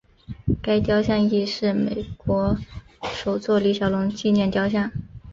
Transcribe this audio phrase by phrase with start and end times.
[0.63, 2.57] 该雕像亦是美国
[3.13, 4.91] 首座李小龙纪念雕像。